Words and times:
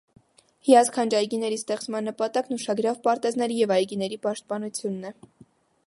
«Հիասքանչ 0.67 1.11
այգիների» 1.19 1.59
ստեղծման 1.59 2.09
նպատակն 2.11 2.57
ուշագրավ 2.61 2.99
պարտեզների 3.09 3.61
և 3.61 3.75
այգիների 3.79 4.21
պաշտպանությունն 4.27 5.11
է։ 5.13 5.15